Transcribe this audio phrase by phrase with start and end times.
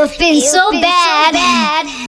[0.00, 1.26] You've been, so, bad.
[1.26, 1.90] so bad.